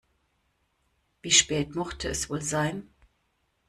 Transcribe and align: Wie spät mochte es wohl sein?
Wie 1.21 1.29
spät 1.29 1.75
mochte 1.75 2.09
es 2.09 2.27
wohl 2.27 2.41
sein? 2.41 2.89